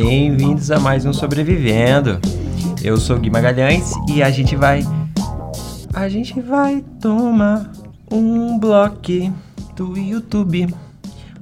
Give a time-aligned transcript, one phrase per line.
[0.00, 2.20] Bem-vindos a mais um Sobrevivendo.
[2.84, 4.84] Eu sou Gui Magalhães e a gente vai.
[5.92, 7.68] A gente vai tomar
[8.08, 9.02] um bloco
[9.74, 10.72] do YouTube.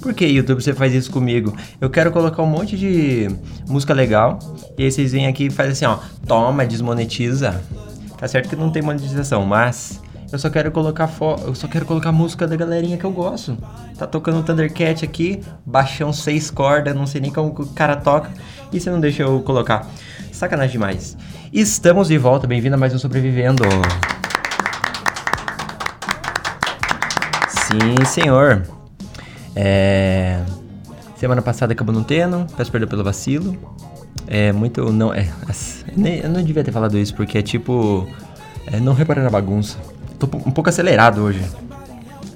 [0.01, 1.55] Por que YouTube você faz isso comigo?
[1.79, 3.29] Eu quero colocar um monte de
[3.69, 4.39] música legal
[4.79, 7.63] e aí vocês vêm aqui e fazem assim, ó, toma, desmonetiza.
[8.17, 10.01] Tá certo que não tem monetização, mas
[10.33, 13.57] eu só quero colocar fo eu só quero colocar música da galerinha que eu gosto.
[13.97, 18.31] Tá tocando Thundercat aqui, baixão seis cordas, não sei nem como o cara toca,
[18.73, 19.87] e você não deixa eu colocar.
[20.33, 21.17] Sacanagem demais.
[21.53, 23.65] Estamos de volta, bem-vindo a mais um Sobrevivendo.
[27.49, 28.63] Sim, senhor.
[29.55, 30.43] É...
[31.17, 33.57] Semana passada acabou não tendo, peço perdão pelo vacilo.
[34.27, 34.93] É muito.
[34.93, 35.29] Não, é,
[36.23, 38.07] eu não devia ter falado isso, porque é tipo.
[38.67, 39.79] É, não reparar na bagunça.
[40.19, 41.43] Tô um pouco acelerado hoje.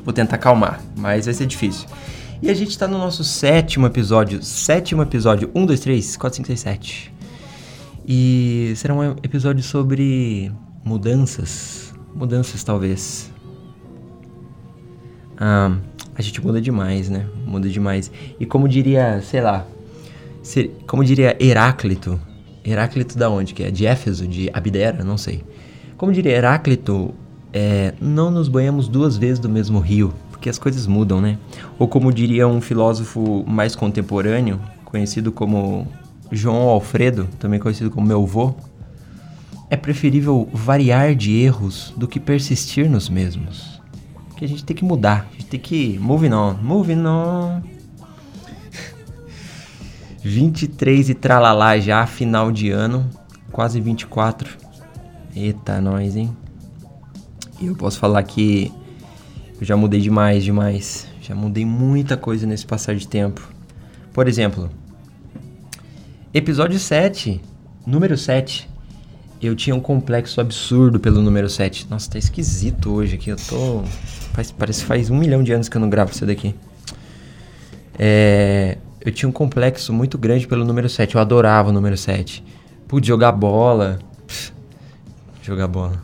[0.05, 1.89] Vou tentar acalmar, mas vai ser difícil.
[2.43, 4.43] E a gente tá no nosso sétimo episódio.
[4.43, 5.51] Sétimo episódio.
[5.55, 7.15] 1, 2, 3, 4, 5, 6, 7.
[8.07, 10.51] E será um episódio sobre
[10.85, 11.95] mudanças.
[12.15, 13.31] Mudanças, talvez.
[15.39, 15.77] Ah,
[16.15, 17.27] a gente muda demais, né?
[17.47, 18.11] Muda demais.
[18.39, 19.67] E como diria, sei lá,
[20.87, 22.21] como diria Heráclito.
[22.65, 23.71] Heráclito da onde que é?
[23.71, 25.45] De Éfeso, de Abdera, não sei.
[25.97, 27.15] Como diria Heráclito,
[27.53, 31.39] é, não nos banhamos duas vezes do mesmo rio, porque as coisas mudam, né?
[31.79, 35.87] Ou como diria um filósofo mais contemporâneo, conhecido como
[36.31, 38.55] João Alfredo, também conhecido como meu avô,
[39.69, 43.81] é preferível variar de erros do que persistir nos mesmos.
[44.37, 47.63] Que a gente tem que mudar, a gente tem que moving on, moving on.
[50.23, 53.09] 23 e tralalá já, final de ano,
[53.53, 54.57] quase 24.
[55.35, 56.37] Eita, nós, hein?
[57.61, 58.73] E eu posso falar que
[59.61, 61.07] eu já mudei demais, demais.
[61.21, 63.47] Já mudei muita coisa nesse passar de tempo.
[64.13, 64.71] Por exemplo,
[66.33, 67.41] episódio 7,
[67.87, 68.69] número 7.
[69.43, 71.87] Eu tinha um complexo absurdo pelo número 7.
[71.89, 73.31] Nossa, tá esquisito hoje aqui.
[73.31, 73.83] Eu tô.
[74.33, 76.55] Faz, parece que faz um milhão de anos que eu não gravo isso daqui.
[77.99, 81.15] É eu tinha um complexo muito grande pelo número 7.
[81.15, 82.45] Eu adorava o número 7.
[82.87, 83.99] Pude jogar bola.
[84.27, 84.53] Pff,
[85.43, 86.01] jogar bola.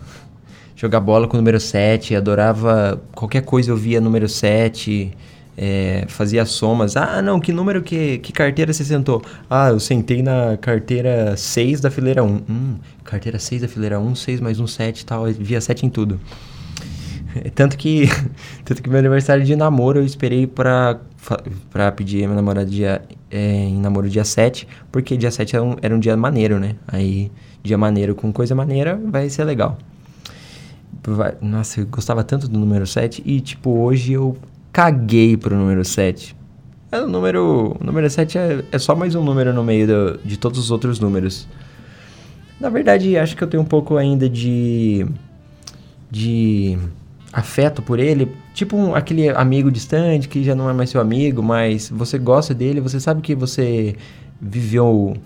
[0.76, 2.14] Jogar bola com o número 7.
[2.14, 5.10] Adorava qualquer coisa eu via número 7.
[5.56, 6.98] É, fazia somas.
[6.98, 9.22] Ah, não, que número que, que carteira você sentou?
[9.48, 12.26] Ah, eu sentei na carteira 6 da fileira 1.
[12.26, 15.24] Hum, carteira 6 da fileira 1, 6 mais 1, 7 e tal.
[15.24, 16.20] Via 7 em tudo.
[17.54, 18.08] Tanto que,
[18.64, 20.98] tanto que meu aniversário de namoro eu esperei pra,
[21.70, 25.76] pra pedir minha namorada dia, é, em namoro dia 7, porque dia 7 era um,
[25.82, 26.76] era um dia maneiro, né?
[26.88, 27.30] Aí,
[27.62, 29.76] dia maneiro com coisa maneira vai ser legal.
[31.40, 34.36] Nossa, eu gostava tanto do número 7 e, tipo, hoje eu
[34.72, 36.36] caguei pro número 7.
[36.90, 40.18] É, o número, o número 7 é, é só mais um número no meio do,
[40.24, 41.46] de todos os outros números.
[42.60, 45.06] Na verdade, acho que eu tenho um pouco ainda de.
[46.10, 46.78] de
[47.32, 51.42] afeto por ele, tipo um, aquele amigo distante que já não é mais seu amigo,
[51.42, 53.94] mas você gosta dele, você sabe que você
[54.40, 55.16] viveu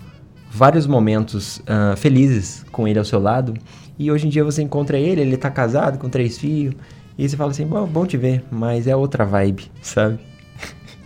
[0.51, 3.53] vários momentos uh, felizes com ele ao seu lado,
[3.97, 6.75] e hoje em dia você encontra ele, ele tá casado com três filhos,
[7.17, 10.19] e você fala assim, bom, bom te ver, mas é outra vibe, sabe?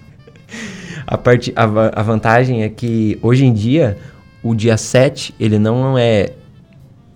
[1.06, 3.98] a, parte, a, a vantagem é que hoje em dia,
[4.42, 6.32] o dia 7, ele não é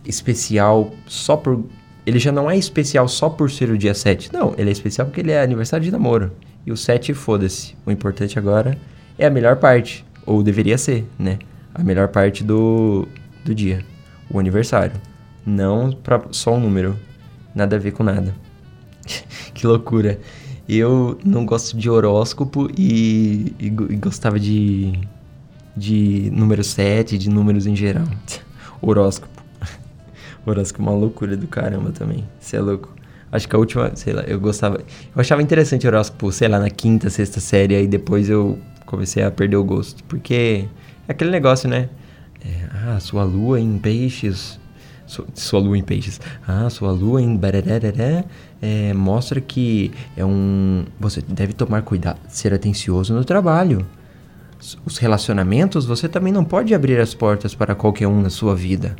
[0.06, 1.64] especial só por
[2.06, 4.34] ele já não é especial só por ser o dia 7.
[4.34, 6.32] Não, ele é especial porque ele é aniversário de namoro.
[6.66, 7.76] E o 7, foda-se.
[7.86, 8.76] O importante agora
[9.16, 10.04] é a melhor parte.
[10.26, 11.38] Ou deveria ser, né?
[11.80, 13.08] A melhor parte do,
[13.46, 13.86] do dia.
[14.30, 14.92] O aniversário.
[15.46, 17.00] Não pra, só um número.
[17.56, 18.36] Nada a ver com nada.
[19.54, 20.20] que loucura.
[20.68, 24.92] Eu não gosto de horóscopo e, e, e gostava de,
[25.76, 28.06] de número 7, de números em geral.
[28.82, 29.42] horóscopo.
[30.46, 32.28] Horóscopo é uma loucura do caramba também.
[32.40, 32.94] Você é louco.
[33.32, 34.78] Acho que a última, sei lá, eu gostava.
[34.80, 39.24] Eu achava interessante o horóscopo, sei lá, na quinta, sexta série, aí depois eu comecei
[39.24, 40.04] a perder o gosto.
[40.06, 40.68] Porque
[41.12, 41.90] aquele negócio, né?
[42.46, 44.60] É, ah, sua lua em peixes.
[45.06, 46.22] Sua, sua lua em peixes.
[46.48, 48.24] Ah, sua lua em barararará,
[48.62, 50.86] é, mostra que é um.
[51.00, 53.86] Você deve tomar cuidado, ser atencioso no trabalho.
[54.86, 58.96] Os relacionamentos, você também não pode abrir as portas para qualquer um na sua vida.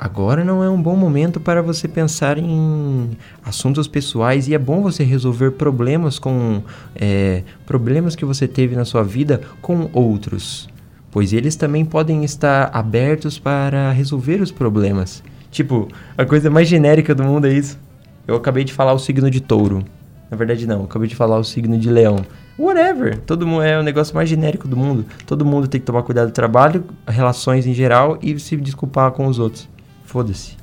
[0.00, 3.10] Agora não é um bom momento para você pensar em
[3.44, 6.62] assuntos pessoais e é bom você resolver problemas com
[6.96, 10.70] é, problemas que você teve na sua vida com outros,
[11.10, 15.22] pois eles também podem estar abertos para resolver os problemas.
[15.50, 17.78] Tipo, a coisa mais genérica do mundo é isso.
[18.26, 19.84] Eu acabei de falar o signo de touro.
[20.30, 20.84] Na verdade, não.
[20.84, 22.24] Acabei de falar o signo de leão.
[22.56, 23.18] Whatever.
[23.18, 25.04] Todo mundo é o negócio mais genérico do mundo.
[25.26, 29.26] Todo mundo tem que tomar cuidado do trabalho, relações em geral e se desculpar com
[29.26, 29.68] os outros.
[30.04, 30.56] Foda-se.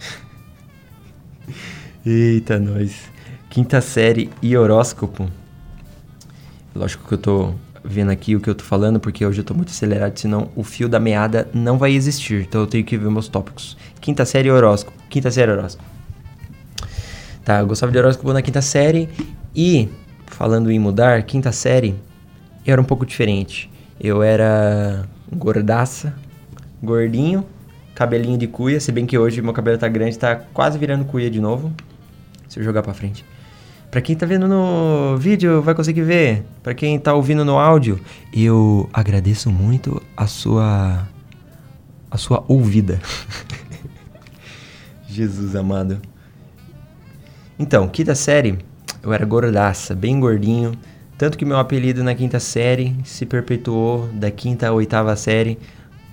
[2.04, 3.08] Eita, nós.
[3.48, 5.30] Quinta série e horóscopo.
[6.74, 7.54] Lógico que eu tô
[7.88, 10.62] vendo aqui o que eu tô falando, porque hoje eu tô muito acelerado, senão o
[10.62, 12.42] fio da meada não vai existir.
[12.42, 13.76] Então eu tenho que ver meus tópicos.
[14.00, 14.96] Quinta série horóscopo.
[15.08, 15.84] Quinta série horóscopo.
[17.44, 19.08] Tá, eu gostava de horóscopo na quinta série
[19.54, 19.88] e,
[20.26, 21.94] falando em mudar, quinta série
[22.66, 23.70] eu era um pouco diferente.
[24.00, 26.12] Eu era gordaça,
[26.82, 27.46] gordinho,
[27.94, 31.30] cabelinho de cuia, se bem que hoje meu cabelo tá grande, tá quase virando cuia
[31.30, 31.72] de novo.
[32.48, 33.24] Se eu jogar pra frente.
[33.96, 36.44] Pra quem tá vendo no vídeo, vai conseguir ver.
[36.62, 37.98] Pra quem tá ouvindo no áudio,
[38.30, 41.08] eu agradeço muito a sua
[42.10, 43.00] a sua ouvida.
[45.08, 45.98] Jesus amado.
[47.58, 48.58] Então, quinta série,
[49.02, 50.72] eu era gordaça, bem gordinho.
[51.16, 55.58] Tanto que meu apelido na quinta série se perpetuou da quinta à oitava série,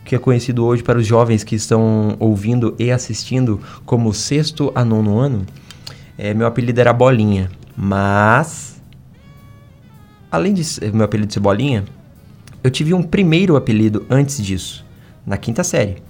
[0.06, 4.86] que é conhecido hoje para os jovens que estão ouvindo e assistindo como sexto a
[4.86, 5.46] nono ano.
[6.18, 8.82] É, meu apelido era Bolinha, mas
[10.32, 11.84] além de meu apelido ser Bolinha,
[12.64, 14.86] eu tive um primeiro apelido antes disso,
[15.26, 16.02] na quinta série.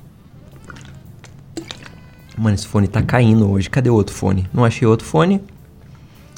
[2.38, 3.70] Mano, esse fone tá caindo hoje.
[3.70, 4.48] Cadê o outro fone?
[4.54, 5.42] Não achei outro fone.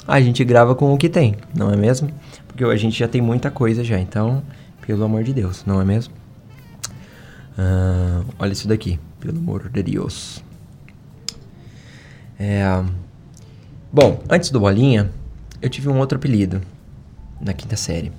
[0.08, 2.10] A gente grava com o que tem, não é mesmo?
[2.48, 4.44] Porque a gente já tem muita coisa já, então,
[4.86, 6.14] pelo amor de Deus, não é mesmo?
[7.58, 10.44] Uh, olha isso daqui, pelo amor de Deus.
[12.40, 12.84] É,
[13.96, 15.10] bom, antes do Bolinha,
[15.62, 16.62] eu tive um outro apelido
[17.40, 18.12] na quinta série.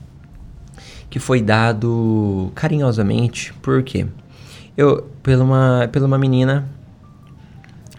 [1.11, 4.07] Que foi dado carinhosamente, por quê?
[4.75, 6.67] Eu, pela uma, pela uma menina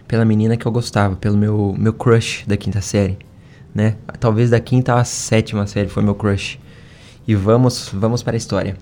[0.08, 3.18] pela menina que eu gostava, pelo meu, meu crush da quinta série,
[3.74, 3.96] né?
[4.18, 6.58] Talvez da quinta à sétima série foi meu crush.
[7.26, 8.74] E vamos, vamos para a história.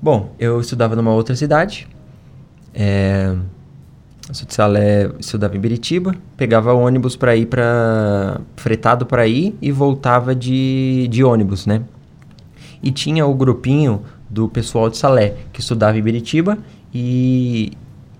[0.00, 1.86] Bom, eu estudava numa outra cidade.
[2.74, 3.36] É,
[4.28, 9.56] eu sou de Salé, estudava em Biritiba, pegava ônibus para ir para fretado para ir
[9.60, 11.82] e voltava de, de ônibus, né?
[12.82, 16.58] E tinha o grupinho do pessoal de Salé que estudava em Biritiba
[16.92, 17.72] e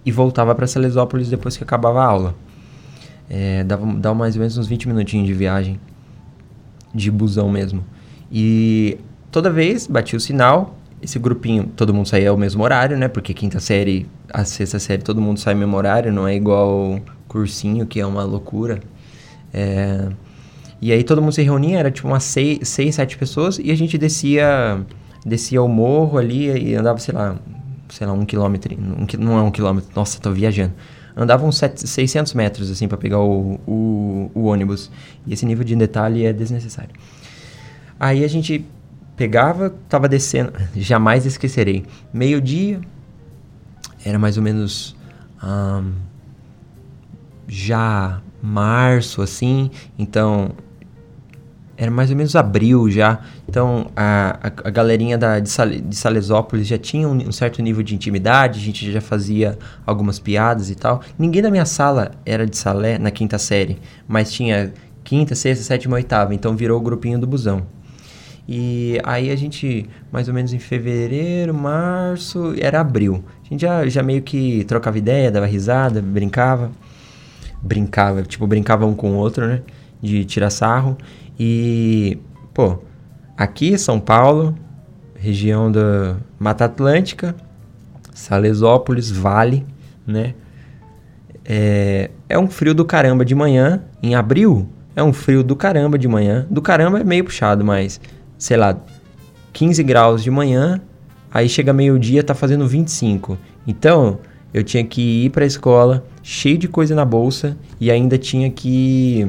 [0.09, 2.35] e voltava para Salesópolis depois que acabava a aula.
[3.29, 5.79] É, dava, dava mais ou menos uns 20 minutinhos de viagem,
[6.95, 7.85] de busão mesmo.
[8.33, 8.99] E
[9.31, 13.09] toda vez batia o sinal, esse grupinho, todo mundo saía ao mesmo horário, né?
[13.09, 17.01] Porque quinta série, a sexta série, todo mundo sai ao mesmo horário, não é igual
[17.29, 18.81] cursinho, que é uma loucura.
[19.53, 20.09] É,
[20.81, 23.75] e aí todo mundo se reunia, era tipo umas seis, seis, sete pessoas, e a
[23.75, 24.81] gente descia,
[25.25, 27.37] descia o morro ali e andava, sei lá,
[27.89, 30.73] sei lá, um quilômetro, um, não é um quilômetro, nossa, tô viajando.
[31.17, 34.89] Andava uns 600 metros, assim, para pegar o, o, o, ônibus.
[35.27, 36.91] E esse nível de detalhe é desnecessário.
[37.99, 38.65] Aí a gente
[39.19, 41.85] pegava, tava descendo, jamais esquecerei.
[42.15, 42.81] Meio-dia,
[44.05, 44.97] era mais ou menos
[45.43, 45.93] um,
[47.49, 50.53] já março, assim, então
[51.77, 53.21] era mais ou menos abril já.
[53.49, 57.61] Então a, a, a galerinha da, de, Sal, de Salesópolis já tinha um, um, certo
[57.61, 61.03] nível de intimidade, a gente já fazia algumas piadas e tal.
[61.19, 64.73] Ninguém da minha sala era de Salé na quinta série, mas tinha
[65.03, 67.67] quinta, sexta, sétima, oitava, então virou o grupinho do busão.
[68.49, 73.23] E aí a gente, mais ou menos em fevereiro, março, era abril.
[73.45, 76.71] A gente já, já meio que trocava ideia, dava risada, brincava.
[77.63, 79.61] Brincava, tipo, brincava um com o outro, né?
[80.01, 80.97] De tirar sarro.
[81.39, 82.19] E,
[82.55, 82.79] pô,
[83.37, 84.55] aqui São Paulo,
[85.15, 87.35] região da Mata Atlântica,
[88.15, 89.67] Salesópolis, Vale,
[90.07, 90.35] né?
[91.45, 95.99] É, é um frio do caramba de manhã, em abril, é um frio do caramba
[95.99, 96.47] de manhã.
[96.51, 98.01] Do caramba é meio puxado, mas,
[98.39, 98.79] sei lá,
[99.53, 100.81] 15 graus de manhã,
[101.31, 103.37] aí chega meio-dia, tá fazendo 25.
[103.67, 104.21] Então,
[104.55, 109.27] eu tinha que ir pra escola cheio de coisa na bolsa e ainda tinha que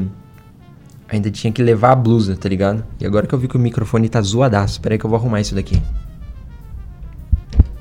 [1.09, 2.85] ainda tinha que levar a blusa, tá ligado?
[2.99, 5.17] E agora que eu vi que o microfone tá zoadaço, espera aí que eu vou
[5.17, 5.81] arrumar isso daqui.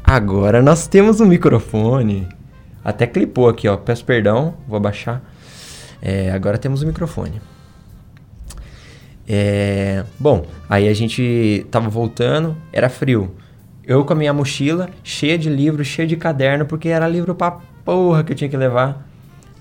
[0.03, 2.27] Agora nós temos um microfone.
[2.83, 3.77] Até clipou aqui, ó.
[3.77, 5.23] Peço perdão, vou abaixar.
[6.01, 7.43] É, agora temos o um microfone.
[9.29, 13.35] É, bom, aí a gente tava voltando, era frio.
[13.85, 17.59] Eu com a minha mochila cheia de livro, cheia de caderno, porque era livro pra
[17.85, 19.07] porra que eu tinha que levar.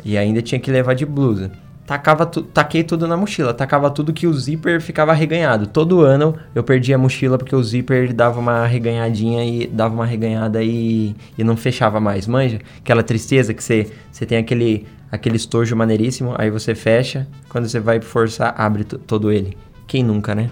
[0.05, 1.51] E ainda tinha que levar de blusa
[1.87, 5.65] tacava tu, taquei tudo na mochila, tacava tudo que o zíper ficava arreganhado.
[5.65, 10.03] Todo ano eu perdia a mochila porque o zíper dava uma arreganhadinha e dava uma
[10.03, 12.59] arreganhada e, e não fechava mais, manja?
[12.79, 17.79] Aquela tristeza que você, você tem aquele aquele estojo maneiríssimo, aí você fecha, quando você
[17.79, 19.57] vai forçar, abre todo ele.
[19.87, 20.49] Quem nunca, né?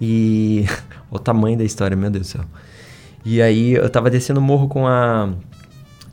[0.00, 0.64] E
[1.10, 2.44] o tamanho da história, meu Deus do céu.
[3.24, 5.30] E aí eu tava descendo o morro com a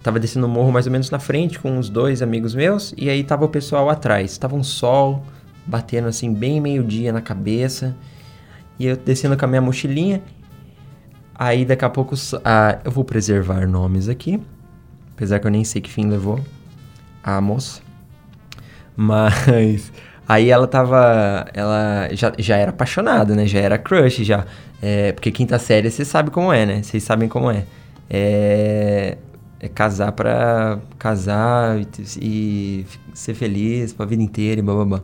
[0.04, 3.10] tava descendo o morro mais ou menos na frente com uns dois amigos meus e
[3.10, 4.38] aí tava o pessoal atrás.
[4.38, 5.24] Tava um sol
[5.66, 7.96] batendo assim bem meio-dia na cabeça.
[8.78, 10.22] E eu descendo com a minha mochilinha.
[11.34, 14.42] Aí daqui a pouco ah, eu vou preservar nomes aqui.
[15.14, 16.40] Apesar que eu nem sei que fim levou
[17.36, 17.82] a.
[18.96, 19.92] Mas
[20.28, 21.46] aí ela tava.
[21.54, 23.46] Ela já, já era apaixonada, né?
[23.46, 24.46] Já era crush, já.
[24.82, 26.84] É, porque quinta série você sabe como é, né?
[26.84, 27.66] Vocês sabem como é.
[28.10, 29.18] É,
[29.60, 31.88] é casar pra casar e,
[32.22, 35.02] e, ser feliz pra vida inteira e blá.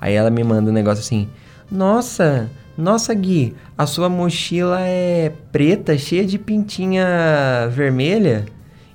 [0.00, 1.28] Aí ela me manda um negócio assim:
[1.70, 8.46] Nossa, nossa Gui, a sua mochila é preta, cheia de pintinha vermelha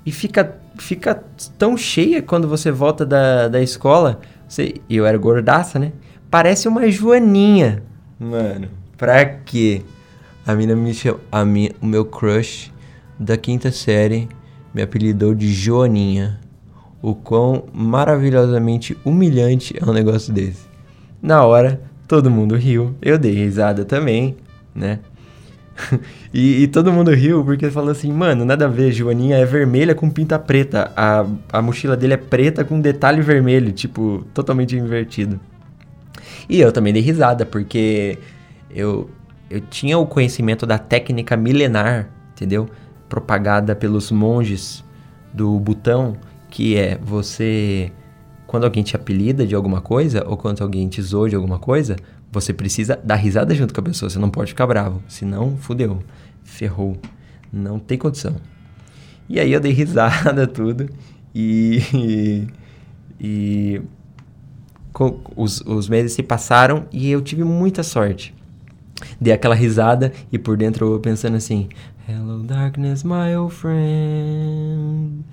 [0.05, 1.24] e fica, fica
[1.58, 4.20] tão cheia quando você volta da, da escola.
[4.48, 5.92] Você, eu era gordaça, né?
[6.30, 7.84] Parece uma joaninha.
[8.20, 9.82] Mano, pra quê?
[10.46, 10.94] A mina me
[11.32, 12.72] a minha, o meu crush
[13.18, 14.27] da quinta série
[14.74, 16.39] me apelidou de Joaninha.
[17.01, 20.65] O quão maravilhosamente humilhante é um negócio desse.
[21.22, 22.96] Na hora, todo mundo riu.
[23.01, 24.36] Eu dei risada também,
[24.74, 25.00] né?
[26.34, 29.96] e, e, todo mundo riu porque falou assim, mano, nada a ver, Joaninha é vermelha
[29.96, 30.92] com pinta preta.
[30.96, 35.39] A, a mochila dele é preta com detalhe vermelho, tipo, totalmente invertido.
[36.48, 38.18] E eu também dei risada, porque
[38.70, 39.10] eu,
[39.50, 42.70] eu tinha o conhecimento da técnica milenar, entendeu?
[43.10, 44.84] Propagada pelos monges
[45.34, 46.15] do Butão,
[46.50, 47.92] que é você
[48.46, 51.96] quando alguém te apelida de alguma coisa, ou quando alguém te zoa de alguma coisa,
[52.34, 54.10] você precisa dar risada junto com a pessoa.
[54.10, 55.04] Você não pode ficar bravo.
[55.08, 56.04] Senão, fudeu.
[56.44, 56.98] Ferrou.
[57.52, 58.36] Não tem condição.
[59.30, 60.90] E aí eu dei risada, tudo.
[61.34, 62.48] E.
[63.22, 63.82] E.
[65.36, 68.34] os, os meses se passaram e eu tive muita sorte.
[69.22, 71.70] Dei aquela risada e por dentro eu pensando assim:
[72.08, 75.24] Hello, darkness, my old friend.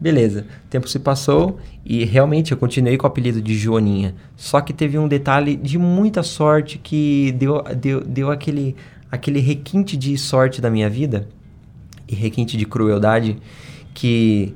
[0.00, 4.14] Beleza, o tempo se passou e realmente eu continuei com o apelido de Joaninha.
[4.36, 8.76] Só que teve um detalhe de muita sorte que deu, deu, deu aquele,
[9.10, 11.28] aquele requinte de sorte da minha vida
[12.06, 13.36] e requinte de crueldade
[13.92, 14.54] que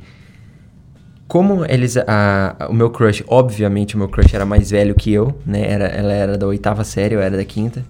[1.26, 5.36] como eles a, o meu crush obviamente o meu crush era mais velho que eu
[5.44, 7.84] né era ela era da oitava série eu era da quinta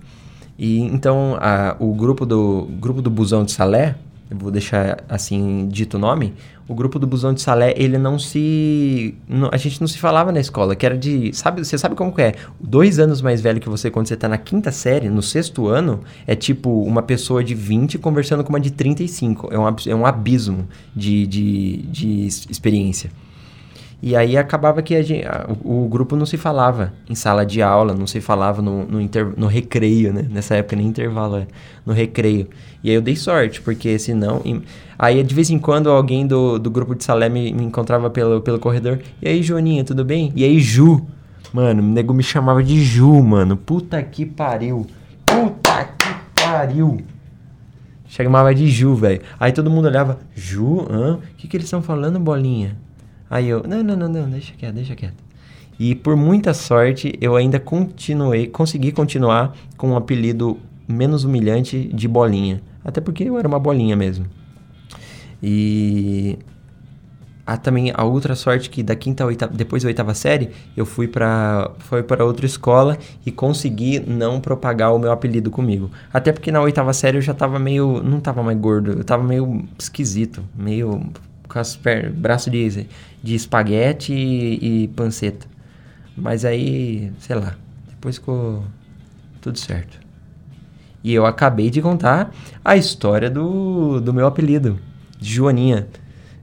[0.59, 3.97] e então a, o grupo do grupo do busão de Salé
[4.33, 6.33] eu vou deixar assim dito o nome,
[6.67, 9.15] o grupo do Busão de Salé, ele não se.
[9.29, 11.33] Não, a gente não se falava na escola, que era de.
[11.35, 12.35] Sabe, você sabe como que é?
[12.59, 16.01] Dois anos mais velho que você, quando você tá na quinta série, no sexto ano,
[16.27, 19.53] é tipo uma pessoa de 20 conversando com uma de 35.
[19.53, 23.11] É um, é um abismo de, de, de experiência.
[24.03, 25.25] E aí acabava que gente,
[25.63, 29.01] o, o, grupo não se falava em sala de aula, não se falava no, no,
[29.01, 30.27] inter, no recreio, né?
[30.29, 31.47] Nessa época nem intervalo, é,
[31.87, 32.49] no recreio.
[32.83, 34.43] E aí eu dei sorte, porque senão...
[34.99, 38.41] Aí de vez em quando alguém do, do grupo de Salé me, me encontrava pelo,
[38.41, 38.99] pelo corredor.
[39.21, 40.33] E aí, Joaninha, tudo bem?
[40.35, 41.07] E aí, Ju?
[41.53, 43.57] Mano, o nego me chamava de Ju, mano.
[43.57, 44.85] Puta que pariu.
[45.25, 46.99] Puta que pariu.
[48.09, 49.21] Chamava de Ju, velho.
[49.39, 50.87] Aí todo mundo olhava, Ju?
[50.91, 51.15] Hã?
[51.15, 52.77] O que, que eles estão falando, bolinha?
[53.33, 55.17] Aí eu, não, não, não, não, deixa quieto, deixa quieto.
[55.79, 62.07] E por muita sorte, eu ainda continuei, consegui continuar com um apelido menos humilhante de
[62.07, 62.61] bolinha.
[62.85, 64.27] Até porque eu era uma bolinha mesmo.
[65.43, 66.39] E
[67.47, 70.85] a, também a outra sorte que da quinta a oitava, depois da oitava série, eu
[70.85, 75.91] fui para foi para outra escola e consegui não propagar o meu apelido comigo.
[76.13, 79.23] Até porque na oitava série eu já tava meio, não tava mais gordo, eu tava
[79.23, 81.01] meio esquisito, meio
[81.53, 82.87] com as pernas, braço de,
[83.23, 85.47] de espaguete e, e panceta.
[86.17, 87.57] Mas aí, sei lá,
[87.89, 88.65] depois ficou
[89.41, 90.01] tudo certo.
[91.05, 92.33] E eu acabei de contar
[92.65, 94.79] a história do, do meu apelido,
[95.19, 95.89] de Joaninha.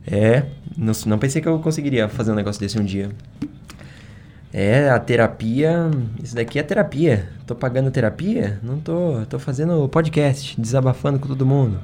[0.05, 0.45] É,
[0.77, 3.09] não, não pensei que eu conseguiria fazer um negócio desse um dia.
[4.51, 5.89] É, a terapia.
[6.21, 7.29] Isso daqui é terapia.
[7.45, 8.59] Tô pagando terapia?
[8.63, 9.23] Não tô.
[9.29, 11.79] Tô fazendo podcast, desabafando com todo mundo.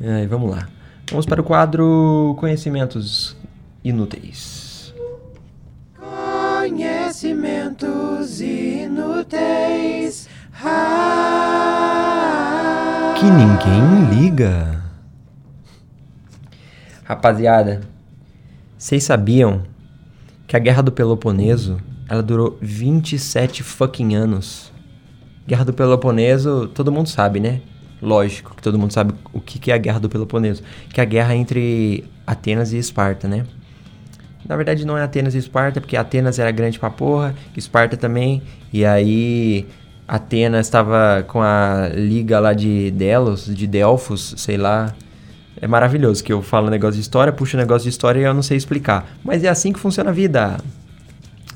[0.00, 0.66] Aí, vamos lá.
[1.10, 3.36] Vamos para o quadro Conhecimentos
[3.82, 4.94] Inúteis.
[5.98, 10.28] Conhecimentos inúteis.
[13.18, 14.84] Que ninguém liga.
[17.02, 17.80] Rapaziada,
[18.78, 19.64] vocês sabiam
[20.46, 24.70] que a Guerra do Peloponeso ela durou 27 fucking anos?
[25.44, 27.62] Guerra do Peloponeso, todo mundo sabe, né?
[28.00, 31.02] Lógico, que todo mundo sabe o que, que é a Guerra do Peloponeso, que é
[31.02, 33.44] a guerra entre Atenas e Esparta, né?
[34.46, 38.42] Na verdade não é Atenas e Esparta, porque Atenas era grande pra porra, Esparta também,
[38.72, 39.66] e aí
[40.08, 44.92] Atenas estava com a liga lá de Delos, de Delfos, sei lá.
[45.60, 48.42] É maravilhoso que eu falo negócio de história, puxo negócio de história e eu não
[48.42, 49.06] sei explicar.
[49.22, 50.56] Mas é assim que funciona a vida.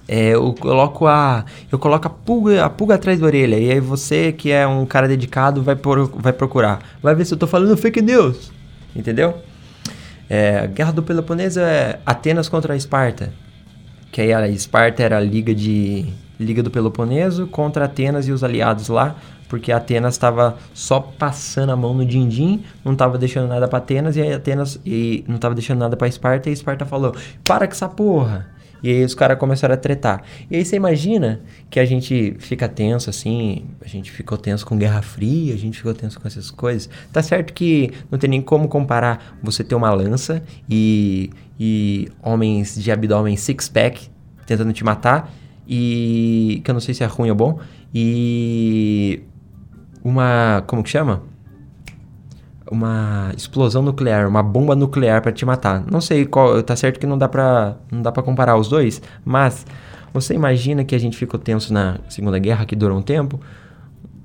[0.07, 3.81] É, eu coloco a eu coloco a pulga, a pulga atrás da orelha e aí
[3.81, 7.47] você que é um cara dedicado vai por, vai procurar, vai ver se eu tô
[7.47, 8.53] falando fake news,
[8.95, 9.35] entendeu?
[10.29, 13.33] É, Guerra do Peloponeso é Atenas contra a Esparta,
[14.13, 18.45] que aí a Esparta era a liga de liga do Peloponeso contra Atenas e os
[18.45, 19.17] aliados lá,
[19.49, 24.17] porque Atenas estava só passando a mão no din-din, não estava deixando nada para Atenas
[24.17, 27.89] e Atenas e não estava deixando nada para Esparta e Esparta falou: "Para com essa
[27.89, 28.54] porra".
[28.85, 30.23] E aí os caras começaram a tretar.
[30.51, 34.77] E aí você imagina que a gente fica tenso assim, a gente ficou tenso com
[34.77, 36.91] Guerra Fria, a gente ficou tenso com essas coisas.
[37.11, 42.75] Tá certo que não tem nem como comparar você ter uma lança e, e homens
[42.75, 44.11] de abdômen six-pack
[44.45, 45.33] tentando te matar,
[45.67, 47.59] e que eu não sei se é ruim ou bom,
[47.95, 49.23] e
[50.05, 51.23] uma, como que chama?
[52.75, 55.85] Uma explosão nuclear, uma bomba nuclear para te matar.
[55.91, 59.01] Não sei qual, tá certo que não dá para não dá para comparar os dois,
[59.25, 59.65] mas
[60.13, 63.41] você imagina que a gente ficou tenso na Segunda Guerra que durou um tempo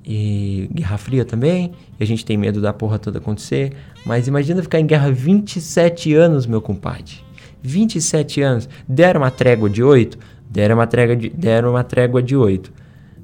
[0.04, 3.72] e Guerra Fria também, e a gente tem medo da porra toda acontecer,
[4.04, 7.18] mas imagina ficar em guerra 27 anos, meu compadre.
[7.62, 8.68] 27 anos.
[8.88, 10.18] Deram uma trégua de 8?
[10.48, 12.72] Deram uma trégua de, deram uma trégua de 8.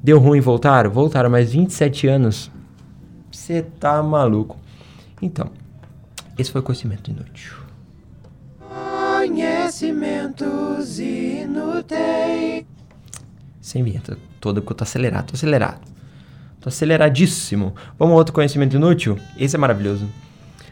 [0.02, 0.90] Deu ruim, voltaram?
[0.90, 2.50] Voltaram, mas 27 anos.
[3.32, 4.56] Você tá maluco.
[5.20, 5.50] Então,
[6.38, 7.54] esse foi o conhecimento inútil.
[8.58, 12.64] Conhecimentos inúteis.
[13.60, 15.80] Sem vinheta, toda porque eu tô acelerado, tô acelerado.
[16.60, 17.74] Tô aceleradíssimo.
[17.98, 19.18] Vamos a outro conhecimento inútil?
[19.38, 20.08] Esse é maravilhoso.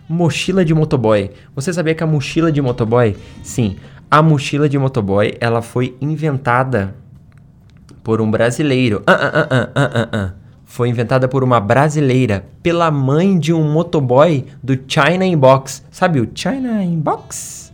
[0.09, 1.31] Mochila de motoboy.
[1.55, 3.17] Você sabia que a mochila de motoboy?
[3.43, 3.77] Sim,
[4.11, 6.95] a mochila de motoboy, ela foi inventada
[8.03, 9.03] por um brasileiro.
[9.07, 10.44] Ah, ah, ah, ah, ah, ah.
[10.65, 15.85] Foi inventada por uma brasileira, pela mãe de um motoboy do China Inbox.
[15.91, 17.73] Sabe o China Inbox?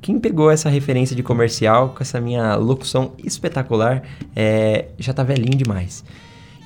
[0.00, 4.02] Quem pegou essa referência de comercial com essa minha locução espetacular
[4.34, 6.04] é, já tá velhinho demais.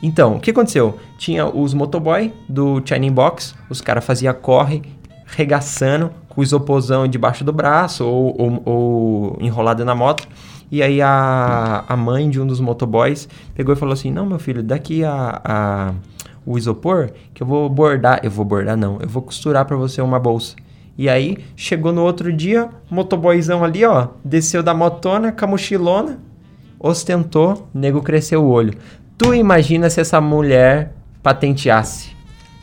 [0.03, 0.98] Então, o que aconteceu?
[1.16, 4.83] Tinha os motoboy do China Inbox, os caras faziam corre,
[5.25, 10.27] regaçando, com o isoporzão debaixo do braço ou, ou, ou enrolado na moto.
[10.73, 14.39] E aí a, a mãe de um dos motoboys pegou e falou assim: Não, meu
[14.39, 15.95] filho, daqui a, a
[16.45, 18.21] o isopor que eu vou bordar.
[18.23, 20.57] Eu vou bordar, não, eu vou costurar para você uma bolsa.
[20.97, 26.19] E aí, chegou no outro dia, motoboyzão ali, ó, desceu da motona com a mochilona,
[26.79, 28.75] ostentou, nego cresceu o olho.
[29.17, 32.11] Tu imagina se essa mulher patenteasse?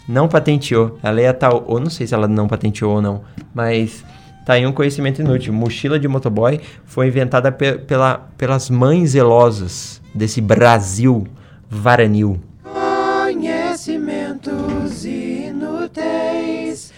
[0.08, 0.98] Não patenteou.
[1.02, 3.22] Ela ia estar, tá, ou não sei se ela não patenteou ou não,
[3.54, 4.04] mas
[4.50, 5.54] Tá aí um conhecimento inútil.
[5.54, 11.28] Mochila de motoboy foi inventada pe pela, pelas mães zelosas desse Brasil
[11.70, 12.42] varanil.
[12.64, 16.92] Conhecimentos inúteis.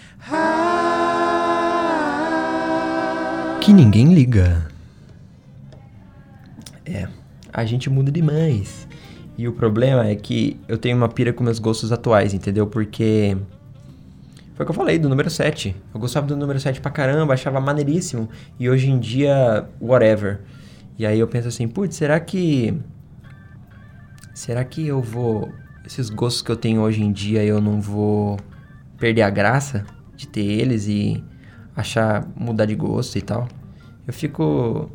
[3.60, 4.66] Que ninguém liga.
[6.86, 7.06] É,
[7.52, 8.88] a gente muda demais.
[9.36, 12.66] E o problema é que eu tenho uma pira com meus gostos atuais, entendeu?
[12.66, 13.36] Porque
[14.54, 15.74] foi o que eu falei, do número 7.
[15.94, 18.28] Eu gostava do número 7 pra caramba, achava maneiríssimo.
[18.58, 20.40] E hoje em dia, whatever.
[20.98, 22.78] E aí eu penso assim, putz, será que.
[24.34, 25.50] Será que eu vou.
[25.86, 28.38] Esses gostos que eu tenho hoje em dia, eu não vou
[28.98, 29.84] perder a graça
[30.14, 31.24] de ter eles e
[31.74, 32.26] achar.
[32.36, 33.48] mudar de gosto e tal?
[34.06, 34.90] Eu fico.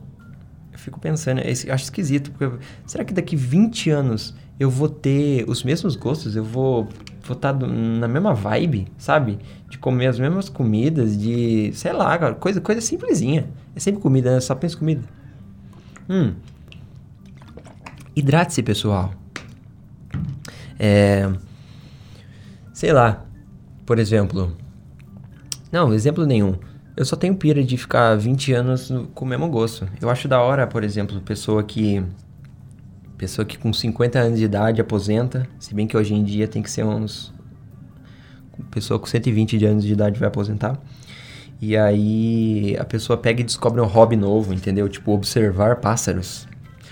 [0.71, 5.43] Eu fico pensando, eu acho esquisito, porque será que daqui 20 anos eu vou ter
[5.49, 6.35] os mesmos gostos?
[6.35, 6.87] Eu vou
[7.27, 9.39] vou estar tá na mesma vibe, sabe?
[9.69, 13.49] De comer as mesmas comidas, de, sei lá, cara, coisa, coisa simplesinha.
[13.75, 14.39] É sempre comida, né?
[14.39, 15.03] Só penso comida.
[16.09, 16.33] Hum.
[18.15, 19.13] Hidrate-se, pessoal.
[20.79, 21.29] É.
[22.73, 23.25] Sei lá.
[23.85, 24.55] Por exemplo.
[25.71, 26.55] Não, exemplo nenhum.
[26.95, 29.87] Eu só tenho pira de ficar 20 anos com o mesmo gosto.
[30.01, 32.03] Eu acho da hora, por exemplo, pessoa que
[33.17, 36.61] Pessoa que com 50 anos de idade aposenta, se bem que hoje em dia tem
[36.61, 37.33] que ser uns.
[38.69, 40.79] Pessoa com 120 de anos de idade vai aposentar.
[41.59, 44.87] E aí a pessoa pega e descobre um hobby novo, entendeu?
[44.87, 46.47] Tipo, observar pássaros.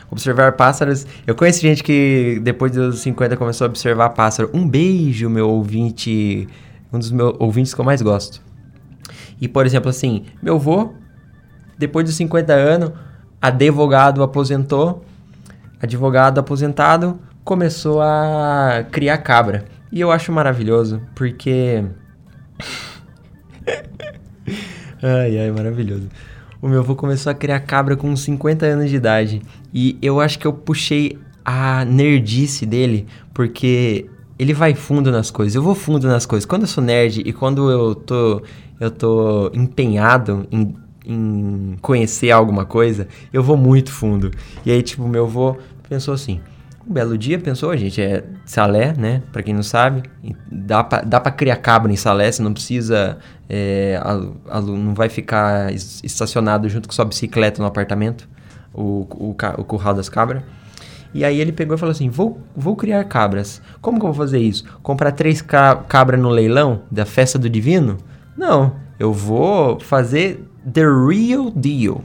[0.09, 1.05] Observar pássaros.
[1.27, 4.49] Eu conheço gente que depois dos 50 começou a observar pássaro.
[4.51, 6.47] Um beijo, meu ouvinte.
[6.91, 8.41] Um dos meus ouvintes que eu mais gosto.
[9.39, 10.93] E, por exemplo, assim, meu avô,
[11.77, 12.91] depois dos 50 anos,
[13.39, 15.05] advogado aposentou
[15.81, 19.65] advogado aposentado, começou a criar cabra.
[19.91, 21.85] E eu acho maravilhoso, porque.
[25.01, 26.09] ai, ai, maravilhoso.
[26.61, 29.41] O meu avô começou a criar cabra com 50 anos de idade.
[29.73, 34.09] E eu acho que eu puxei a nerdice dele, porque
[34.39, 35.55] ele vai fundo nas coisas.
[35.55, 36.45] Eu vou fundo nas coisas.
[36.45, 38.41] Quando eu sou nerd e quando eu tô,
[38.79, 44.31] eu tô empenhado em, em conhecer alguma coisa, eu vou muito fundo.
[44.65, 46.41] E aí, tipo, meu avô pensou assim:
[46.87, 49.23] um belo dia pensou, a gente é Salé, né?
[49.31, 50.03] Pra quem não sabe,
[50.51, 53.17] dá pra, dá pra criar cabra em Salé, você não precisa.
[53.49, 58.27] É, a, a, não vai ficar estacionado junto com sua bicicleta no apartamento,
[58.73, 60.43] o, o, o curral das cabras.
[61.11, 63.61] E aí ele pegou e falou assim: vou, vou criar cabras.
[63.81, 64.63] Como que eu vou fazer isso?
[64.83, 67.97] Comprar três ca cabras no leilão da festa do divino?
[68.37, 72.03] Não, eu vou fazer the real deal.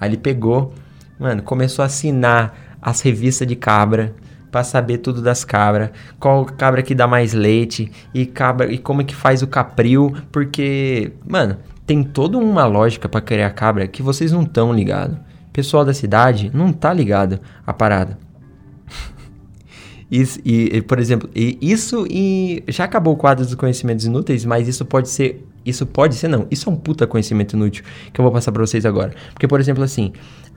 [0.00, 0.74] Aí ele pegou,
[1.18, 4.14] mano, começou a assinar as revistas de cabra
[4.50, 9.00] para saber tudo das cabras, qual cabra que dá mais leite e cabra e como
[9.00, 14.02] é que faz o capril, porque, mano, tem toda uma lógica para criar cabra que
[14.02, 15.18] vocês não estão ligado.
[15.52, 18.18] Pessoal da cidade não tá ligado a parada.
[20.14, 24.68] E, e, por exemplo, e isso e já acabou o quadro dos conhecimentos inúteis, mas
[24.68, 28.22] isso pode ser, isso pode ser não, isso é um puta conhecimento inútil que eu
[28.22, 29.14] vou passar para vocês agora.
[29.32, 30.12] Porque por exemplo assim,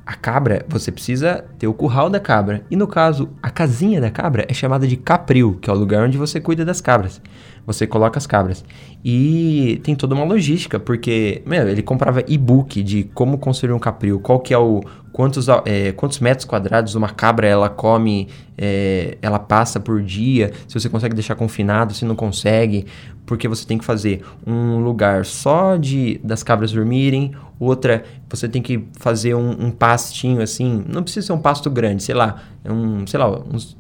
[0.05, 2.63] a cabra, você precisa ter o curral da cabra.
[2.69, 6.05] E no caso, a casinha da cabra é chamada de capril, que é o lugar
[6.05, 7.19] onde você cuida das cabras.
[7.65, 8.63] Você coloca as cabras.
[9.03, 14.19] E tem toda uma logística, porque, meu, ele comprava e-book de como construir um capril,
[14.19, 14.83] qual que é o
[15.15, 20.77] quantos, é, quantos metros quadrados uma cabra ela come, é, ela passa por dia, se
[20.77, 22.85] você consegue deixar confinado, se não consegue,
[23.25, 28.61] porque você tem que fazer um lugar só de das cabras dormirem, outra você tem
[28.61, 32.71] que fazer um, um pastinho assim, não precisa ser um pasto grande, sei lá, é
[32.71, 33.77] um, sei lá, uns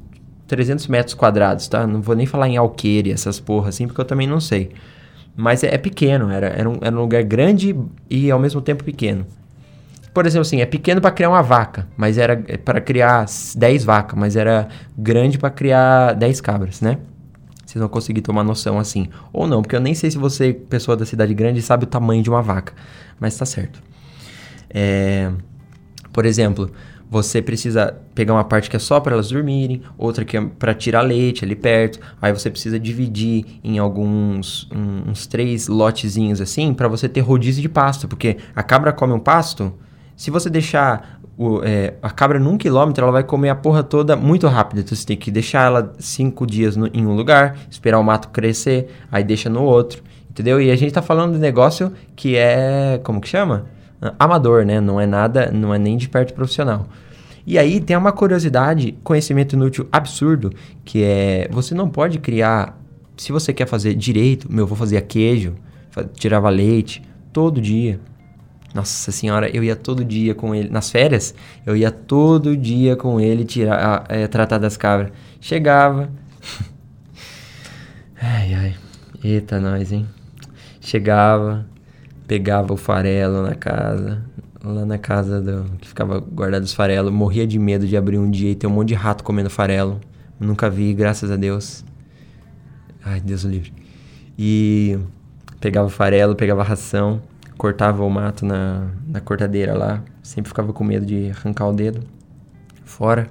[0.47, 1.85] 300 metros quadrados, tá?
[1.85, 4.71] Não vou nem falar em alqueire, essas porra assim, porque eu também não sei.
[5.35, 7.75] Mas é, é pequeno, era, era, um, era um lugar grande
[8.09, 9.25] e ao mesmo tempo pequeno.
[10.13, 13.83] Por exemplo, assim, é pequeno para criar uma vaca, mas era é para criar 10
[13.83, 16.99] vacas, mas era grande para criar 10 cabras, né?
[17.75, 19.09] Vocês vão conseguir tomar noção assim.
[19.33, 22.23] Ou não, porque eu nem sei se você, pessoa da cidade grande, sabe o tamanho
[22.23, 22.73] de uma vaca.
[23.19, 23.83] Mas tá certo.
[24.69, 25.29] É,
[26.13, 26.71] por exemplo,
[27.11, 30.73] você precisa pegar uma parte que é só para elas dormirem, outra que é para
[30.73, 31.99] tirar leite ali perto.
[32.21, 37.61] Aí você precisa dividir em alguns um, uns três lotezinhos assim para você ter rodízio
[37.61, 39.73] de pasto, porque a cabra come um pasto.
[40.15, 44.15] Se você deixar o, é, a cabra num quilômetro, ela vai comer a porra toda
[44.15, 44.79] muito rápido.
[44.79, 48.29] Então você tem que deixar ela cinco dias no, em um lugar, esperar o mato
[48.29, 50.61] crescer, aí deixa no outro, entendeu?
[50.61, 53.65] E a gente tá falando de negócio que é, como que chama?
[54.19, 54.79] amador, né?
[54.79, 56.87] Não é nada, não é nem de perto profissional.
[57.45, 60.51] E aí tem uma curiosidade, conhecimento inútil absurdo,
[60.83, 62.79] que é você não pode criar,
[63.15, 65.55] se você quer fazer direito, meu, vou fazer queijo,
[66.15, 67.99] tirava leite todo dia.
[68.75, 70.67] Nossa senhora, eu ia todo dia com ele.
[70.69, 71.33] Nas férias,
[71.65, 75.13] eu ia todo dia com ele tirar, é, tratar das cabras.
[75.39, 76.09] Chegava.
[78.21, 78.75] ai, ai.
[79.23, 80.05] Eita, nós, hein?
[80.81, 81.65] Chegava,
[82.27, 84.21] pegava o farelo na casa,
[84.61, 88.29] lá na casa do, que ficava guardado os farelos, morria de medo de abrir um
[88.29, 90.01] dia e ter um monte de rato comendo farelo.
[90.37, 91.85] Nunca vi, graças a Deus.
[93.05, 93.71] Ai, Deus o livre.
[94.37, 94.99] E
[95.61, 97.21] pegava o farelo, pegava a ração,
[97.57, 100.03] cortava o mato na, na cortadeira lá.
[100.21, 102.01] Sempre ficava com medo de arrancar o dedo
[102.83, 103.29] fora.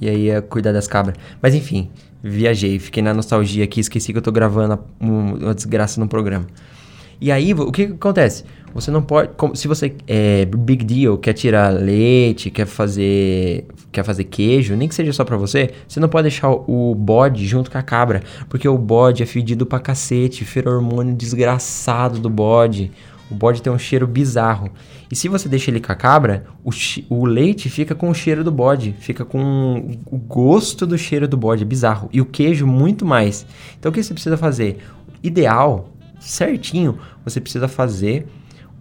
[0.00, 1.16] E aí ia cuidar das cabras.
[1.42, 1.90] Mas enfim,
[2.22, 6.46] viajei, fiquei na nostalgia aqui, esqueci que eu tô gravando uma desgraça no programa.
[7.20, 8.44] E aí, o que, que acontece?
[8.72, 9.32] Você não pode.
[9.36, 13.66] Como, se você é big deal, quer tirar leite, quer fazer.
[13.92, 17.44] Quer fazer queijo, nem que seja só pra você, você não pode deixar o bode
[17.44, 18.22] junto com a cabra.
[18.48, 22.92] Porque o bode é fedido pra cacete, feromônio desgraçado do bode.
[23.30, 24.70] O bode tem um cheiro bizarro.
[25.10, 26.70] E se você deixa ele com a cabra, o,
[27.08, 28.94] o, leite fica com o cheiro do bode.
[28.98, 31.62] Fica com o gosto do cheiro do bode.
[31.62, 32.08] É bizarro.
[32.12, 33.46] E o queijo, muito mais.
[33.78, 34.78] Então o que você precisa fazer?
[35.22, 35.90] Ideal
[36.20, 38.26] certinho, você precisa fazer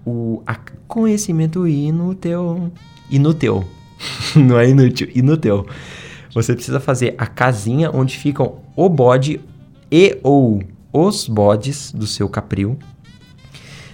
[0.06, 0.42] o
[0.88, 2.72] conhecimento inútil.
[3.10, 3.64] Inútil.
[4.36, 5.66] Não é inútil, inútil.
[6.34, 9.40] Você precisa fazer a casinha onde ficam o bode
[9.92, 10.62] e ou
[10.94, 12.78] os bodes do seu capril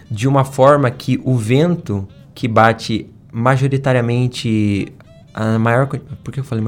[0.10, 4.94] de uma forma que o vento que bate majoritariamente
[5.34, 6.64] a maior por que eu falei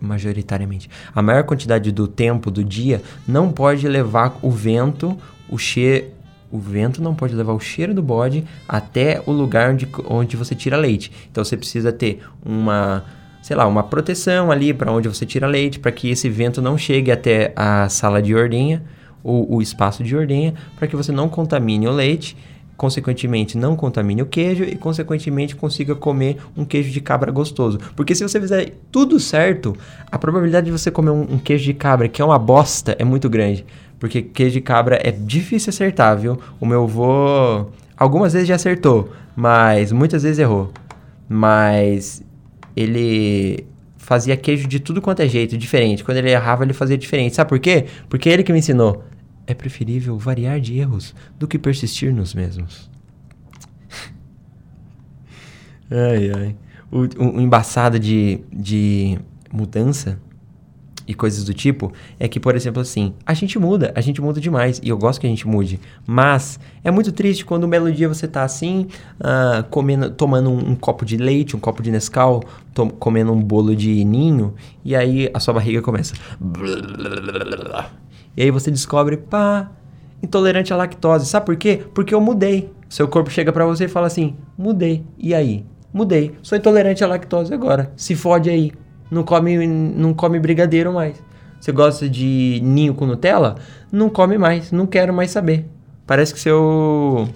[0.00, 5.16] majoritariamente a maior quantidade do tempo do dia não pode levar o vento
[5.48, 6.12] o che
[6.50, 10.54] o vento não pode levar o cheiro do bode até o lugar onde, onde você
[10.54, 11.12] tira leite.
[11.30, 13.04] Então você precisa ter uma,
[13.42, 16.78] sei lá, uma proteção ali para onde você tira leite, para que esse vento não
[16.78, 18.82] chegue até a sala de ordenha
[19.22, 22.36] ou o espaço de ordenha, para que você não contamine o leite,
[22.78, 27.78] consequentemente não contamine o queijo e consequentemente consiga comer um queijo de cabra gostoso.
[27.96, 29.76] Porque se você fizer tudo certo,
[30.10, 33.04] a probabilidade de você comer um, um queijo de cabra que é uma bosta é
[33.04, 33.66] muito grande.
[33.98, 36.38] Porque queijo de cabra é difícil acertar, viu?
[36.60, 40.70] O meu avô algumas vezes já acertou, mas muitas vezes errou.
[41.28, 42.22] Mas
[42.76, 46.04] ele fazia queijo de tudo quanto é jeito, diferente.
[46.04, 47.34] Quando ele errava, ele fazia diferente.
[47.34, 47.86] Sabe por quê?
[48.08, 49.02] Porque ele que me ensinou.
[49.48, 52.90] É preferível variar de erros do que persistir nos mesmos.
[55.90, 56.56] ai, ai.
[56.92, 59.18] O, o, o embaçado de, de
[59.50, 60.20] mudança
[61.06, 64.38] e coisas do tipo, é que, por exemplo, assim, a gente muda, a gente muda
[64.38, 67.90] demais, e eu gosto que a gente mude, mas é muito triste quando um belo
[67.90, 71.90] dia você tá assim, uh, comendo, tomando um, um, copo de leite, um copo de
[71.90, 72.44] Nescau,
[72.98, 76.14] comendo um bolo de ninho, e aí a sua barriga começa.
[78.38, 79.68] E aí você descobre, pá,
[80.22, 81.26] intolerante à lactose.
[81.26, 81.82] Sabe por quê?
[81.92, 82.70] Porque eu mudei.
[82.88, 85.04] Seu corpo chega para você e fala assim: mudei.
[85.18, 85.66] E aí?
[85.92, 86.36] Mudei.
[86.40, 87.90] Sou intolerante à lactose agora.
[87.96, 88.72] Se fode aí
[89.10, 91.20] não come, não come brigadeiro mais.
[91.58, 93.56] Você gosta de ninho com Nutella?
[93.90, 95.66] Não come mais, não quero mais saber.
[96.06, 97.28] Parece que seu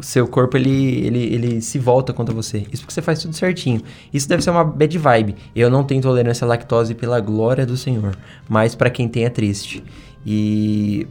[0.00, 2.66] seu corpo ele, ele, ele se volta contra você.
[2.70, 3.80] Isso porque você faz tudo certinho.
[4.12, 5.36] Isso deve ser uma bad vibe.
[5.54, 8.16] Eu não tenho tolerância à lactose pela glória do Senhor,
[8.48, 9.82] mas para quem tem é triste.
[10.26, 11.06] E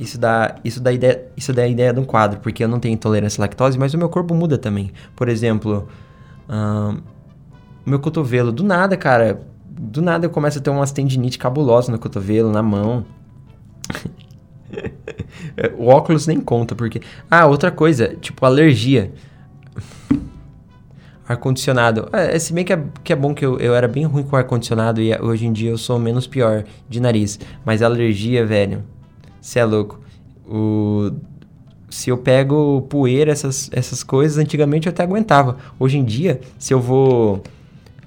[0.00, 2.80] isso dá, isso dá ideia, isso dá a ideia de um quadro, porque eu não
[2.80, 4.90] tenho intolerância à lactose, mas o meu corpo muda também.
[5.14, 5.86] Por exemplo,
[6.48, 6.96] hum,
[7.84, 8.50] meu cotovelo.
[8.50, 9.40] Do nada, cara.
[9.68, 13.04] Do nada eu começo a ter umas tendinite cabulosa no cotovelo, na mão.
[15.78, 17.00] o óculos nem conta, porque.
[17.30, 19.12] Ah, outra coisa, tipo, alergia.
[21.28, 22.08] Ar-condicionado.
[22.12, 24.36] É, se bem que é, que é bom que eu, eu era bem ruim com
[24.36, 27.38] ar-condicionado e hoje em dia eu sou menos pior de nariz.
[27.64, 28.84] Mas alergia, velho.
[29.40, 30.00] Você é louco.
[30.46, 31.10] O
[31.88, 35.56] se eu pego poeira, essas, essas coisas, antigamente eu até aguentava.
[35.78, 37.42] Hoje em dia, se eu vou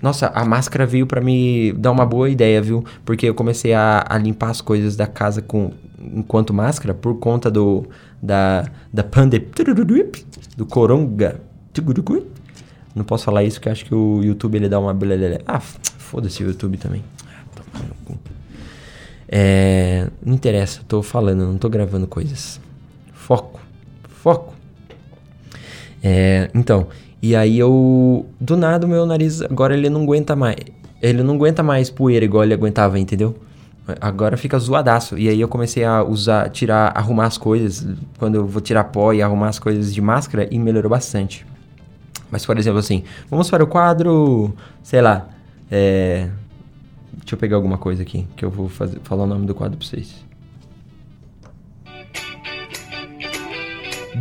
[0.01, 2.86] nossa, a máscara veio para me dar uma boa ideia, viu?
[3.03, 7.51] Porque eu comecei a, a, limpar as coisas da casa com enquanto máscara por conta
[7.51, 7.86] do
[8.21, 10.10] da da pandemia
[10.55, 11.41] do coronga.
[12.99, 14.93] Não posso falar isso que acho que o YouTube ele dá uma
[15.47, 17.01] Ah, foda-se o YouTube também.
[19.25, 22.59] É, não interessa, tô falando, não tô gravando coisas.
[23.13, 23.62] Foco.
[24.09, 24.53] Foco.
[26.03, 26.88] É, então,
[27.21, 28.25] e aí eu.
[28.38, 30.57] Do nada o meu nariz agora ele não aguenta mais.
[31.01, 33.33] Ele não aguenta mais poeira igual ele aguentava, entendeu?
[34.01, 35.17] Agora fica zoadaço.
[35.17, 37.88] E aí eu comecei a usar, tirar, arrumar as coisas.
[38.17, 41.45] Quando eu vou tirar pó e arrumar as coisas de máscara e melhorou bastante.
[42.31, 45.27] Mas, por exemplo, assim, vamos para o quadro, sei lá,
[45.69, 46.29] é...
[47.13, 49.77] Deixa eu pegar alguma coisa aqui, que eu vou fazer, falar o nome do quadro
[49.77, 50.25] para vocês.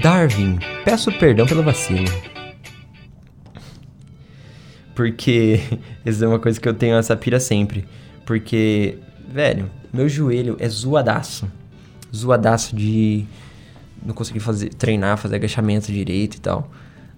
[0.03, 2.05] Darwin, peço perdão pelo vacilo.
[4.95, 5.61] Porque
[6.05, 7.87] isso é uma coisa que eu tenho essa pira sempre.
[8.27, 11.51] Porque, velho, meu joelho é zoadaço.
[12.15, 13.25] Zoadaço de
[14.05, 16.71] não conseguir fazer, treinar, fazer agachamento direito e tal.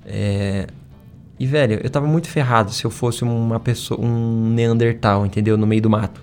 [0.07, 0.67] É...
[1.41, 5.57] E, velho, eu tava muito ferrado se eu fosse uma pessoa, um Neandertal, entendeu?
[5.57, 6.21] No meio do mato.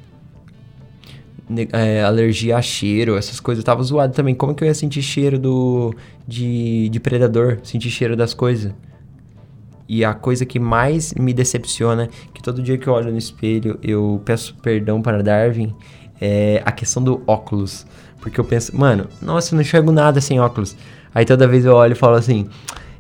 [1.74, 3.64] É, alergia a cheiro, essas coisas.
[3.64, 4.36] Eu tava zoado também.
[4.36, 5.92] Como que eu ia sentir cheiro do
[6.28, 7.58] de, de predador?
[7.64, 8.72] Sentir cheiro das coisas?
[9.90, 13.80] E a coisa que mais me decepciona, que todo dia que eu olho no espelho
[13.82, 15.74] eu peço perdão para Darwin,
[16.22, 17.88] é a questão do óculos.
[18.22, 20.76] Porque eu penso, mano, nossa, eu não enxergo nada sem óculos.
[21.16, 22.48] Aí toda vez eu olho e falo assim: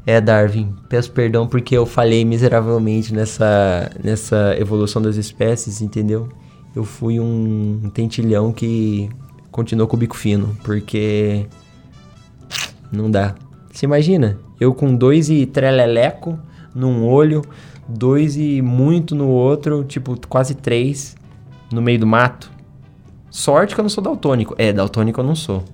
[0.07, 6.29] É, Darwin, peço perdão porque eu falhei miseravelmente nessa, nessa evolução das espécies, entendeu?
[6.73, 9.09] Eu fui um tentilhão que
[9.51, 11.45] continuou com o bico fino, porque
[12.89, 13.35] não dá.
[13.69, 14.39] Você imagina?
[14.57, 16.39] Eu com dois e treleleco
[16.73, 17.41] num olho,
[17.85, 21.17] dois e muito no outro, tipo quase três
[21.69, 22.49] no meio do mato.
[23.29, 24.55] Sorte que eu não sou daltônico.
[24.57, 25.65] É, daltônico eu não sou.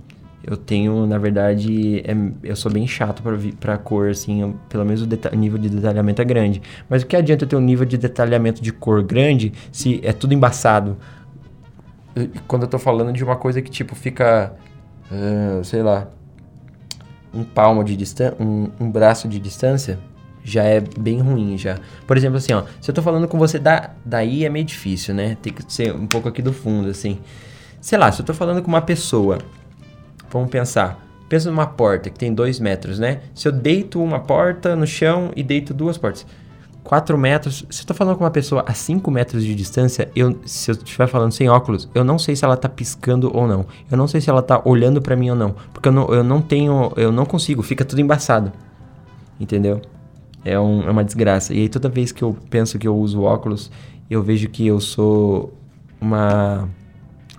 [0.45, 3.23] Eu tenho, na verdade, é, eu sou bem chato
[3.59, 6.61] pra cor, assim, eu, pelo menos o nível de detalhamento é grande.
[6.89, 10.11] Mas o que adianta eu ter um nível de detalhamento de cor grande se é
[10.11, 10.97] tudo embaçado?
[12.45, 14.53] Quando eu tô falando de uma coisa que, tipo, fica,
[15.09, 16.09] uh, sei lá,
[17.33, 19.97] um palmo de distância, um, um braço de distância,
[20.43, 21.79] já é bem ruim já.
[22.05, 25.15] Por exemplo, assim, ó, se eu tô falando com você da, daí é meio difícil,
[25.15, 25.37] né?
[25.41, 27.17] Tem que ser um pouco aqui do fundo, assim.
[27.79, 29.39] Sei lá, se eu tô falando com uma pessoa,
[30.39, 30.99] vamos pensar.
[31.29, 33.21] Pensa numa porta que tem dois metros, né?
[33.33, 36.25] Se eu deito uma porta no chão e deito duas portas,
[36.83, 37.65] 4 metros.
[37.69, 40.75] Se eu tô falando com uma pessoa a 5 metros de distância, eu, se eu
[40.75, 43.65] estiver falando sem óculos, eu não sei se ela tá piscando ou não.
[43.89, 45.55] Eu não sei se ela tá olhando para mim ou não.
[45.71, 46.91] Porque eu não, eu não tenho.
[46.95, 48.51] Eu não consigo, fica tudo embaçado.
[49.39, 49.81] Entendeu?
[50.43, 51.53] É, um, é uma desgraça.
[51.53, 53.71] E aí toda vez que eu penso que eu uso óculos,
[54.09, 55.53] eu vejo que eu sou
[56.01, 56.67] uma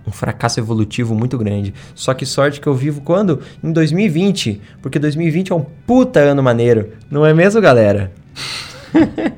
[0.06, 1.72] um fracasso evolutivo muito grande.
[1.94, 3.40] Só que sorte que eu vivo quando?
[3.62, 4.60] Em 2020.
[4.82, 6.92] Porque 2020 é um puta ano maneiro.
[7.10, 8.12] Não é mesmo, galera?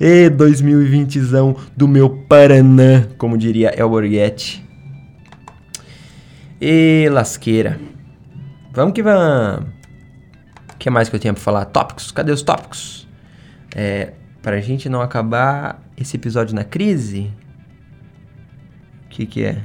[0.00, 4.64] e 2020zão do meu Paraná, como diria El Borghetti.
[6.60, 7.78] E lasqueira.
[8.72, 9.66] Vamos que vamos.
[10.74, 11.64] O que mais que eu tinha pra falar?
[11.66, 12.12] Tópicos.
[12.12, 13.08] Cadê os tópicos?
[13.74, 17.30] É, pra gente não acabar esse episódio na crise,
[19.18, 19.64] que que é?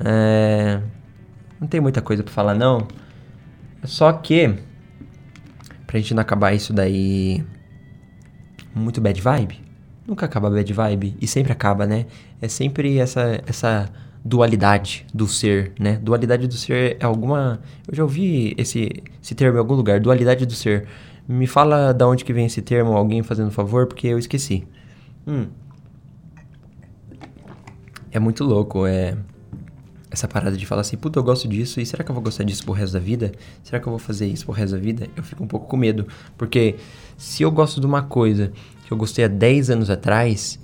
[0.00, 0.80] É...
[1.58, 2.86] Não tem muita coisa pra falar, não.
[3.84, 4.54] Só que,
[5.86, 7.42] pra gente não acabar isso daí
[8.74, 9.64] muito bad vibe,
[10.06, 12.04] nunca acaba bad vibe, e sempre acaba, né?
[12.42, 13.88] É sempre essa, essa
[14.22, 15.98] dualidade do ser, né?
[16.02, 17.60] Dualidade do ser é alguma...
[17.88, 20.86] Eu já ouvi esse, esse termo em algum lugar, dualidade do ser.
[21.26, 24.66] Me fala da onde que vem esse termo, alguém fazendo favor, porque eu esqueci.
[25.26, 25.46] Hum.
[28.16, 29.14] É muito louco, é...
[30.10, 32.44] Essa parada de falar assim, puta, eu gosto disso, e será que eu vou gostar
[32.44, 33.30] disso pro resto da vida?
[33.62, 35.06] Será que eu vou fazer isso pro resto da vida?
[35.14, 36.06] Eu fico um pouco com medo,
[36.38, 36.76] porque
[37.18, 38.52] se eu gosto de uma coisa
[38.86, 40.58] que eu gostei há 10 anos atrás,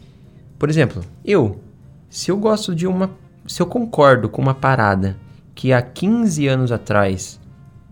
[0.59, 1.61] por exemplo, eu,
[2.09, 3.11] se eu gosto de uma,
[3.47, 5.15] se eu concordo com uma parada
[5.55, 7.39] que há 15 anos atrás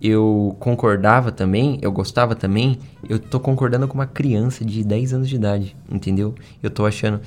[0.01, 5.29] eu concordava também, eu gostava também, eu tô concordando com uma criança de 10 anos
[5.29, 6.35] de idade, entendeu?
[6.63, 7.21] Eu tô achando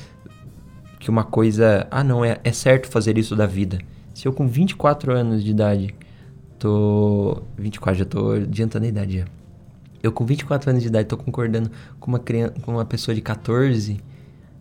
[1.04, 3.78] que uma coisa, ah não, é, é certo fazer isso da vida.
[4.14, 5.94] Se eu com 24 anos de idade
[6.58, 9.26] tô 24 já tô adiantando a idade já.
[10.02, 13.22] Eu com 24 anos de idade tô concordando com uma criança, com uma pessoa de
[13.22, 14.00] 14,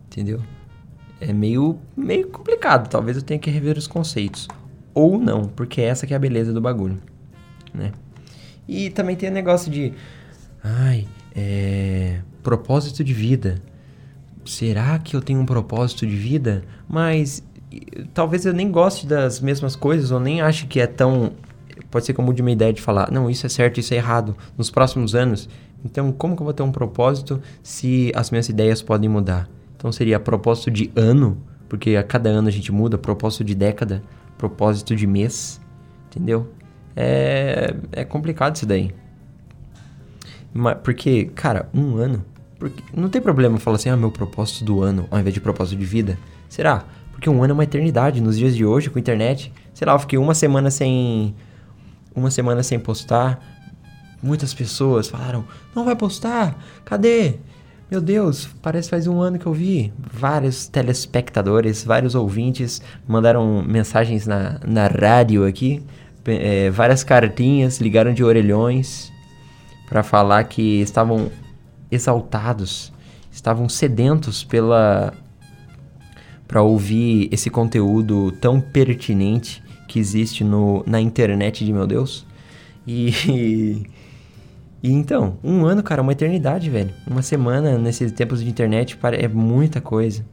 [0.07, 0.41] entendeu?
[1.21, 4.47] É meio meio complicado, talvez eu tenha que rever os conceitos
[4.93, 6.99] ou não, porque essa que é a beleza do bagulho,
[7.73, 7.91] né?
[8.67, 9.93] E também tem o negócio de.
[10.63, 12.19] Ai, é.
[12.41, 13.61] Propósito de vida.
[14.45, 16.63] Será que eu tenho um propósito de vida?
[16.87, 17.43] Mas
[18.13, 21.33] talvez eu nem goste das mesmas coisas, ou nem ache que é tão.
[21.89, 23.97] Pode ser que eu mude uma ideia de falar, não, isso é certo, isso é
[23.97, 25.49] errado, nos próximos anos.
[25.85, 29.49] Então, como que eu vou ter um propósito se as minhas ideias podem mudar?
[29.75, 34.01] Então, seria propósito de ano, porque a cada ano a gente muda, propósito de década,
[34.37, 35.59] propósito de mês,
[36.07, 36.51] entendeu?
[36.95, 38.93] É, é complicado isso daí.
[40.83, 42.23] Porque, cara, um ano.
[42.69, 45.77] Porque não tem problema falar assim, ah, meu propósito do ano, ao invés de propósito
[45.77, 46.17] de vida.
[46.47, 46.85] Será?
[47.11, 48.21] Porque um ano é uma eternidade.
[48.21, 51.35] Nos dias de hoje, com a internet, sei lá, eu fiquei uma semana sem.
[52.15, 53.39] Uma semana sem postar.
[54.21, 55.43] Muitas pessoas falaram,
[55.75, 56.57] não vai postar?
[56.85, 57.35] Cadê?
[57.91, 59.91] Meu Deus, parece faz um ano que eu vi.
[59.99, 65.83] Vários telespectadores, vários ouvintes mandaram mensagens na, na rádio aqui
[66.25, 69.11] é, várias cartinhas, ligaram de orelhões
[69.87, 71.31] para falar que estavam
[71.93, 72.91] exaltados,
[73.31, 75.13] estavam sedentos pela
[76.47, 82.25] para ouvir esse conteúdo tão pertinente que existe no, na internet de meu Deus.
[82.85, 83.11] E,
[84.83, 86.93] e então, um ano, cara, uma eternidade, velho.
[87.07, 90.23] Uma semana nesses tempos de internet é muita coisa.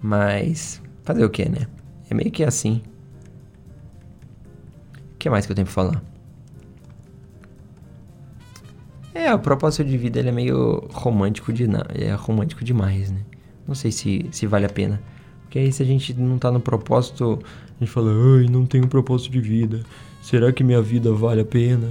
[0.00, 1.66] Mas fazer o que, né?
[2.08, 2.82] É meio que assim.
[5.14, 6.02] O que mais que eu tenho pra falar?
[9.18, 13.20] É, o propósito de vida ele é meio romântico de é romântico demais, né?
[13.66, 15.00] Não sei se, se vale a pena.
[15.42, 18.86] Porque aí se a gente não tá no propósito, a gente fala, ai, não tenho
[18.86, 19.80] propósito de vida.
[20.22, 21.88] Será que minha vida vale a pena?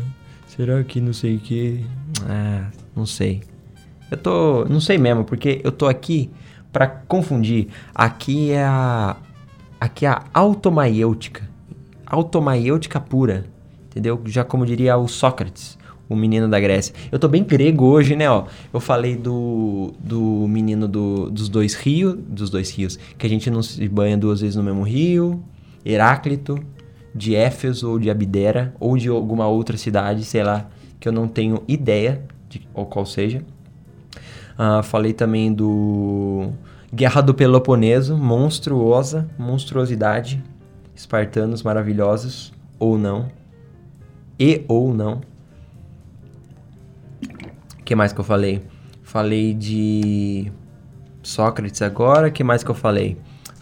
[0.48, 1.86] Será que não sei o que?
[2.28, 3.42] Ah, não sei.
[4.10, 4.66] Eu tô.
[4.66, 6.32] Não sei mesmo, porque eu tô aqui
[6.72, 7.68] para confundir.
[7.94, 9.18] Aqui é a.
[9.80, 11.48] Aqui é a automaiêutica
[12.08, 13.46] automaiêutica pura,
[13.88, 14.22] entendeu?
[14.26, 15.78] Já como diria o Sócrates,
[16.10, 16.94] o menino da Grécia.
[17.12, 18.46] Eu tô bem grego hoje, né, ó.
[18.74, 23.50] Eu falei do, do menino do, dos dois rios, dos dois rios, que a gente
[23.50, 25.44] não se banha duas vezes no mesmo rio,
[25.86, 26.60] Heráclito,
[27.14, 31.28] de Éfeso ou de Abdera, ou de alguma outra cidade, sei lá, que eu não
[31.28, 33.44] tenho ideia de qual seja.
[34.58, 36.50] Uh, falei também do
[36.94, 40.44] Guerra do Peloponeso, monstruosa, monstruosidade,
[40.96, 43.30] espartanos maravilhosos, ou não.
[44.40, 45.22] E ou não.
[47.88, 48.62] Que mais que eu falei?
[49.02, 50.52] Falei de
[51.24, 52.30] Sócrates agora.
[52.30, 53.16] Que mais que eu falei?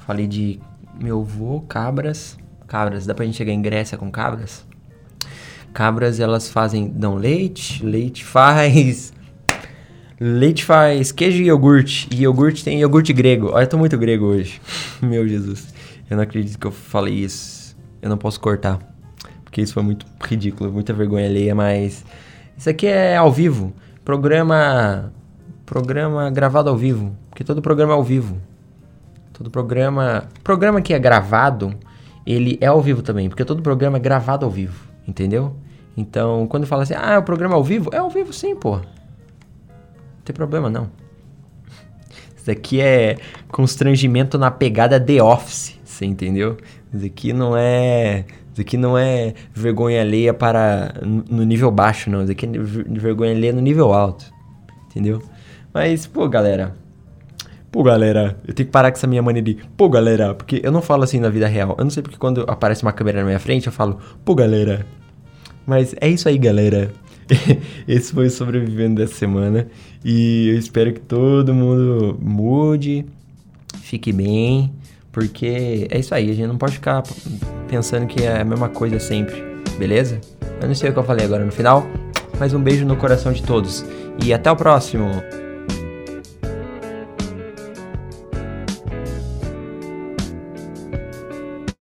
[0.07, 0.59] Falei de
[0.99, 2.35] meu avô, cabras.
[2.65, 4.65] Cabras, dá pra gente chegar em Grécia com cabras?
[5.71, 9.13] Cabras, elas fazem, dão leite, leite faz
[10.19, 12.09] Leite faz queijo e iogurte.
[12.11, 13.51] E iogurte tem iogurte grego.
[13.53, 14.59] Olha, eu tô muito grego hoje.
[15.03, 15.71] Meu Jesus.
[16.09, 17.77] Eu não acredito que eu falei isso.
[18.01, 18.79] Eu não posso cortar.
[19.43, 22.03] Porque isso foi muito ridículo, muita vergonha alheia, mas.
[22.57, 23.71] Isso aqui é ao vivo.
[24.05, 25.11] Programa.
[25.65, 27.17] Programa gravado ao vivo.
[27.29, 28.37] Porque todo programa é ao vivo.
[29.33, 30.29] Todo programa.
[30.43, 31.73] Programa que é gravado,
[32.25, 33.27] ele é ao vivo também.
[33.27, 34.87] Porque todo programa é gravado ao vivo.
[35.07, 35.55] Entendeu?
[35.97, 37.89] Então, quando fala assim, ah, o programa é ao vivo?
[37.91, 38.75] É ao vivo sim, pô.
[38.77, 38.83] Não
[40.23, 40.89] tem problema não.
[42.37, 46.57] Isso aqui é constrangimento na pegada The Office, você entendeu?
[46.93, 48.25] Isso aqui não é.
[48.55, 50.93] Isso aqui não é vergonha alheia para.
[51.03, 52.23] no nível baixo, não.
[52.23, 54.31] Isso aqui é vergonha alheia no nível alto.
[54.89, 55.21] Entendeu?
[55.73, 56.73] Mas, pô, galera.
[57.69, 60.71] Pô, galera, eu tenho que parar com essa minha mania de pô, galera, porque eu
[60.71, 61.75] não falo assim na vida real.
[61.77, 64.85] Eu não sei porque quando aparece uma câmera na minha frente eu falo pô, galera.
[65.67, 66.93] Mas é isso aí, galera.
[67.85, 69.67] Esse foi o sobrevivendo dessa semana.
[70.01, 73.05] E eu espero que todo mundo mude,
[73.81, 74.71] fique bem,
[75.15, 76.29] porque é isso aí.
[76.29, 77.01] A gente não pode ficar
[77.69, 79.41] pensando que é a mesma coisa sempre,
[79.79, 80.19] beleza?
[80.61, 81.87] Eu não sei o que eu falei agora no final,
[82.37, 83.85] mas um beijo no coração de todos.
[84.21, 85.09] E até o próximo!